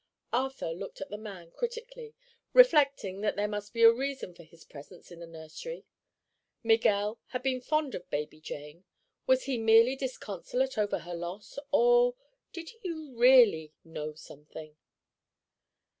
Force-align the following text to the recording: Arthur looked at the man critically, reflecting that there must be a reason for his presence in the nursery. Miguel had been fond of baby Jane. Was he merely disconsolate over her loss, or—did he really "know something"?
Arthur 0.33 0.71
looked 0.71 0.99
at 0.99 1.11
the 1.11 1.17
man 1.19 1.51
critically, 1.51 2.15
reflecting 2.53 3.21
that 3.21 3.35
there 3.35 3.47
must 3.47 3.71
be 3.71 3.83
a 3.83 3.91
reason 3.93 4.33
for 4.33 4.41
his 4.41 4.65
presence 4.65 5.11
in 5.11 5.19
the 5.19 5.27
nursery. 5.27 5.85
Miguel 6.63 7.19
had 7.27 7.43
been 7.43 7.61
fond 7.61 7.93
of 7.93 8.09
baby 8.09 8.41
Jane. 8.41 8.83
Was 9.27 9.43
he 9.43 9.59
merely 9.59 9.95
disconsolate 9.95 10.75
over 10.75 10.97
her 10.97 11.13
loss, 11.13 11.59
or—did 11.71 12.69
he 12.81 12.89
really 13.13 13.73
"know 13.83 14.15
something"? 14.15 14.75